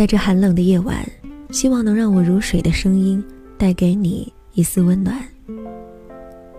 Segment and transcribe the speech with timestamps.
[0.00, 1.06] 在这寒冷的夜晚，
[1.50, 3.22] 希望能让我如水的声音
[3.58, 5.14] 带给你一丝温暖。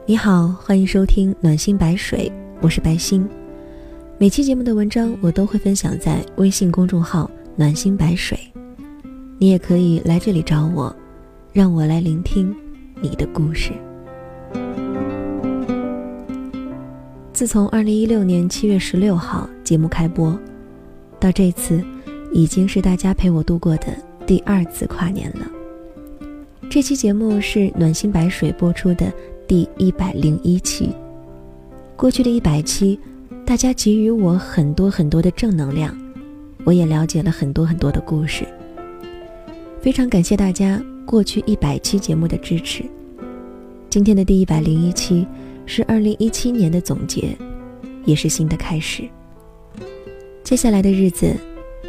[0.06, 2.32] 你好，欢迎收听暖心白水，
[2.62, 3.28] 我是白心。
[4.20, 8.38] 每期节目的文章我都会分享在微信公众号暖心白水，
[9.40, 10.96] 你也可以来这里找我，
[11.52, 12.56] 让我来聆听
[13.02, 13.72] 你的故事。
[17.34, 20.40] 自从二零一六年七月十六号节目开播，
[21.20, 21.84] 到这次，
[22.32, 23.88] 已经是大家陪我度过的
[24.26, 25.50] 第二次跨年了。
[26.70, 29.12] 这期节目是暖心白水播出的
[29.48, 30.90] 第一百零一期。
[31.96, 33.00] 过去的一百期，
[33.46, 35.96] 大家给予我很多很多的正能量，
[36.64, 38.46] 我也了解了很多很多的故事。
[39.82, 42.84] 非常感谢大家过去一百期节目的支持。
[43.90, 45.28] 今天的第一百零一期。
[45.68, 47.38] 是二零一七年的总结，
[48.04, 49.08] 也是新的开始。
[50.44, 51.34] 接下来的日子，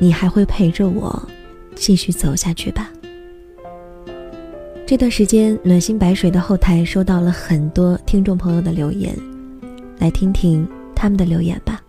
[0.03, 1.29] 你还会陪着我
[1.77, 2.91] 继续走下去吧？
[4.85, 9.17] 这段时间，暖心白水的后台收到了很多听众朋友的留言，
[10.01, 11.81] 来听听他们的留言吧。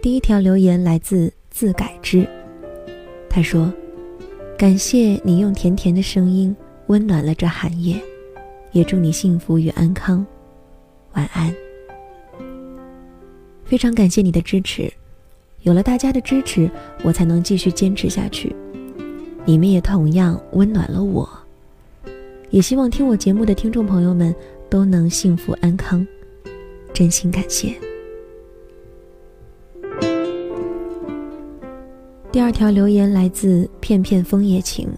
[0.00, 2.26] 第一条留言来自自改之，
[3.28, 3.70] 他说
[4.56, 6.56] ：“感谢你用甜甜的声音。”
[6.88, 8.00] 温暖了这寒夜，
[8.72, 10.26] 也祝你幸福与安康，
[11.12, 11.54] 晚安。
[13.70, 14.92] 非常感谢你的支持，
[15.62, 16.68] 有了大家的支持，
[17.04, 18.52] 我才能继续坚持下去。
[19.44, 21.30] 你们也同样温暖了我，
[22.50, 24.34] 也希望听我节目的听众朋友们
[24.68, 26.04] 都能幸福安康，
[26.92, 27.72] 真心感谢。
[32.32, 34.88] 第二条留言来自片片枫叶情。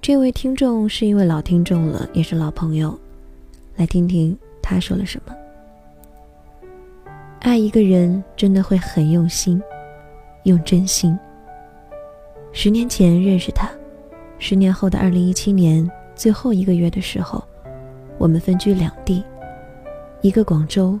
[0.00, 2.98] 这位听众是一位老听众了，也是老朋友，
[3.76, 5.34] 来听听他说了什么。
[7.40, 9.62] 爱一个人真的会很用心，
[10.42, 11.18] 用真心。
[12.52, 13.70] 十年前认识他，
[14.38, 17.42] 十年后的二零一七年最后一个月的时候，
[18.18, 19.24] 我们分居两地，
[20.20, 20.98] 一个广州，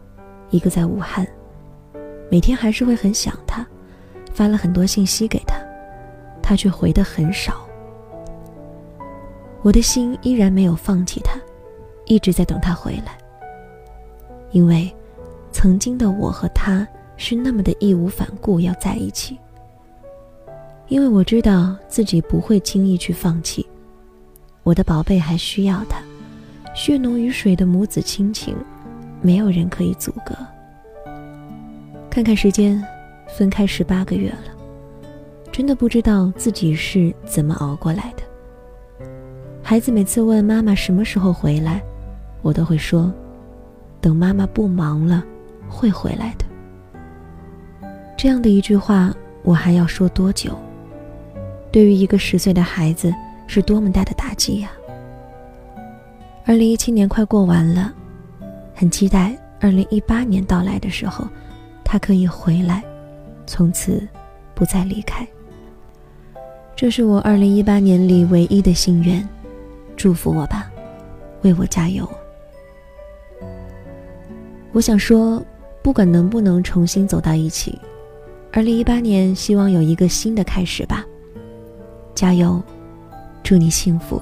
[0.50, 1.26] 一个在武汉。
[2.30, 3.66] 每天还是会很想他，
[4.32, 5.56] 发了很多信息给他，
[6.40, 7.66] 他却回的很少。
[9.62, 11.40] 我的心依然没有放弃他，
[12.06, 13.18] 一直在等他回来。
[14.52, 14.94] 因为，
[15.60, 16.86] 曾经的我和他
[17.16, 19.36] 是那么的义无反顾要在一起。
[20.86, 23.66] 因为我知道自己不会轻易去放弃，
[24.62, 26.00] 我的宝贝还需要他，
[26.76, 28.54] 血浓于水的母子亲情，
[29.20, 30.32] 没有人可以阻隔。
[32.08, 32.80] 看看时间，
[33.26, 34.54] 分开十八个月了，
[35.50, 39.08] 真的不知道自己是怎么熬过来的。
[39.60, 41.82] 孩子每次问妈妈什么时候回来，
[42.42, 43.12] 我都会说
[44.00, 45.24] ：“等妈妈不忙了，
[45.68, 46.44] 会回来的。”
[48.16, 50.58] 这样的一句话，我还要说多久？
[51.70, 53.14] 对于一个十岁的孩子，
[53.46, 54.70] 是多么大的打击呀！
[56.44, 57.92] 二零一七年快过完了，
[58.74, 61.28] 很期待二零一八年到来的时候，
[61.84, 62.82] 他可以回来，
[63.46, 64.08] 从此
[64.54, 65.26] 不再离开。
[66.74, 69.26] 这是我二零一八年里唯一的心愿。
[69.96, 70.70] 祝福我吧，
[71.42, 72.08] 为我加油。
[74.72, 75.42] 我想说，
[75.88, 77.78] 不管能不能重新走到一起，
[78.52, 81.02] 二零一八年希望有一个新的开始吧。
[82.14, 82.62] 加油，
[83.42, 84.20] 祝你幸福。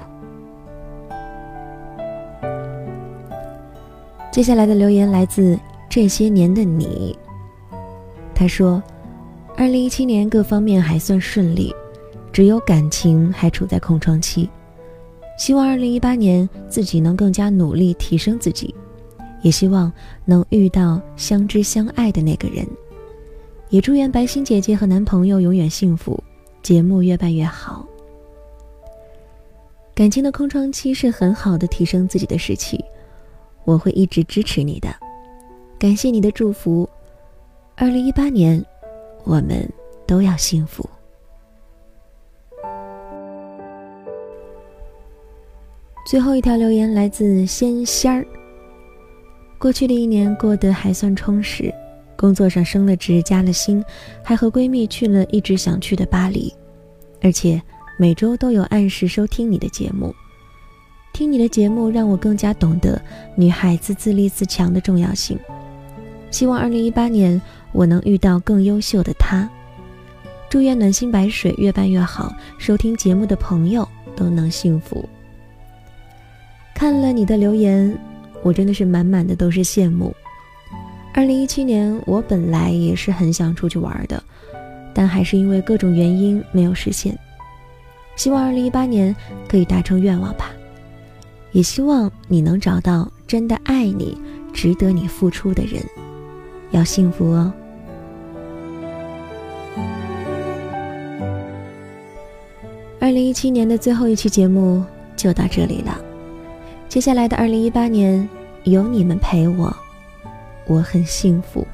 [4.31, 5.59] 接下来的留言来自
[5.91, 7.19] 这些年的你，
[8.33, 8.81] 他说，
[9.56, 11.75] 二零一七年各方面还算顺利，
[12.33, 14.48] 只有感情还处在空窗期。
[15.37, 18.72] 希望二零一八年自己能更加努力提升自己，
[19.47, 19.93] 也希望
[20.25, 22.67] 能遇到相知相爱的那个人，
[23.69, 26.21] 也祝愿白心姐姐和男朋友永远幸福，
[26.65, 27.87] 节目越办越好。
[29.95, 32.84] 感情的空窗期是很好的提升自己的时期，
[33.65, 34.89] 我会一直支持你的，
[35.78, 36.89] 感谢你的祝福，
[37.77, 38.60] 二零一八年，
[39.22, 39.65] 我们
[40.09, 40.84] 都要幸福。
[46.04, 48.27] 最后一条留言来自仙仙儿。
[49.59, 51.73] 过去的一年过得还算充实，
[52.17, 53.83] 工作上升了职，加了薪，
[54.23, 56.53] 还和闺蜜去了一直想去的巴黎，
[57.23, 57.61] 而且
[57.99, 60.15] 每周都有按时收听你的节目。
[61.13, 63.01] 听你的节目让我更加懂得
[63.35, 65.39] 女孩子自立自强的重要性。
[66.31, 67.41] 希望二零一八年
[67.73, 69.49] 我能遇到更优秀的他。
[70.51, 75.09] 祝愿暖心白水越办越好，收听节目的朋友都能幸福。
[76.75, 77.97] 看了你的留言，
[78.47, 80.15] 我真的是满满的都是羡慕。
[81.13, 84.22] 二零一七年，我本来也是很想出去玩的，
[84.95, 87.19] 但还是因为各种原因没有实现。
[88.15, 89.15] 希望二零一八年
[89.48, 90.53] 可以达成愿望吧，
[91.51, 94.16] 也希望你能找到真的爱你、
[94.53, 95.83] 值得你付出的人，
[96.71, 97.53] 要幸福哦。
[103.01, 104.84] 二零一七年的最后一期节目
[105.16, 106.01] 就到这里了，
[106.89, 108.28] 接下来的二零一八年
[108.66, 109.74] 有你们陪我。
[110.66, 111.65] 我很幸福。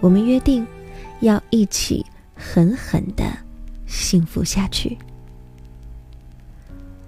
[0.00, 0.66] 我们约定，
[1.20, 3.24] 要一起狠狠的
[3.86, 4.98] 幸福下去。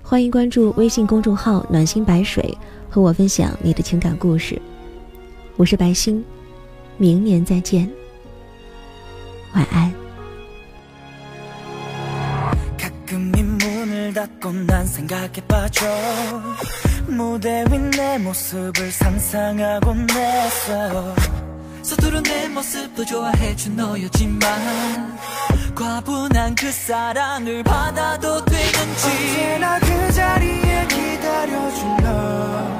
[0.02, 2.56] 欢迎关注微信公众号“暖心白水”，
[2.88, 4.60] 和我分享你的情感故事。
[5.56, 6.24] 我是白星，
[6.96, 7.90] 明年再见，
[9.52, 10.05] 晚安。
[17.08, 21.14] 무대 위 내 모습을 상상하곤 했어
[21.82, 25.18] 서투른 내 모습도 좋아해준 너였지만
[25.74, 29.06] 과분한 그 사랑을 받아도 되는지.
[29.06, 32.78] 언제나 그 자리에 기다려준 너.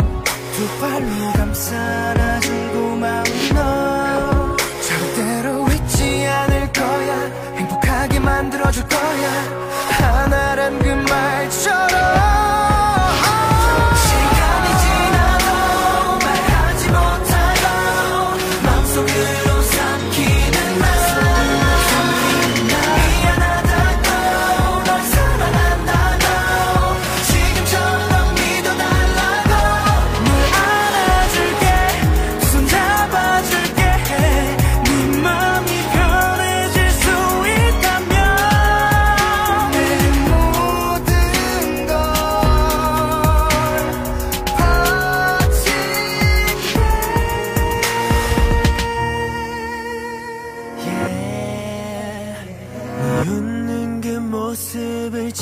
[0.57, 4.57] 두 발로 감싸 안아준 고마운 너.
[4.81, 7.31] 절대로 잊지 않을 거야.
[7.57, 12.36] 행복하게 만들어줄 거야 하나란 그 말처럼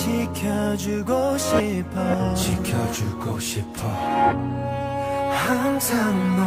[0.04, 3.88] 지켜주고 싶어 지켜주고 싶어
[5.32, 6.44] 항상 널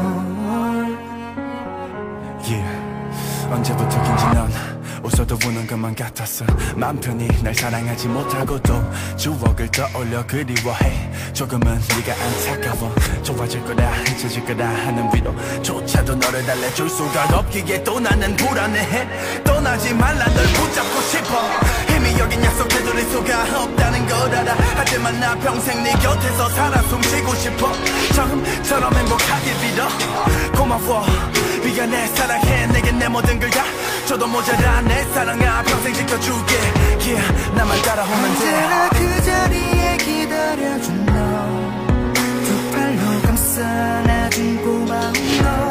[2.44, 3.50] yeah.
[3.52, 4.77] 언제부터인지 넌
[5.08, 6.46] 웃어도 우는 것만 같았어.
[6.76, 11.12] 맘 편히 날 사랑하지 못하고도 추억을 떠올려 그리워해.
[11.34, 12.14] 조금은 네가
[12.54, 12.94] 안타까워.
[13.24, 19.44] 좋아질 거라 잊혀질 거라 하는 위로조차도 너를 달래줄 수가 없기에 또 나는 불안해해.
[19.44, 21.94] 떠나지 말라 널 붙잡고 싶어.
[21.94, 24.56] 힘이 여긴 약속해둘 수가 없다는 걸 알아.
[24.76, 27.72] 하지만 나 평생 네 곁에서 살아 숨쉬고 싶어.
[28.14, 29.88] 처음처럼 행복하길 빌어.
[30.58, 31.37] 고마워
[31.78, 33.64] 비가 내 사랑해 내게 내 모든 걸 다.
[34.08, 36.56] 줘도 모자라 내 사랑아 평생 지켜줄게.
[37.06, 38.46] Yeah, 나만 따라오면 돼.
[38.48, 45.14] 언제나 그 자리에 기다려준 너두 팔로 감싸 안아준 고마운
[45.44, 45.67] 너